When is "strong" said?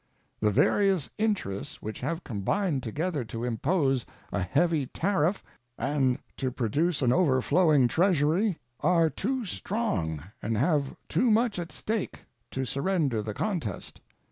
9.45-10.23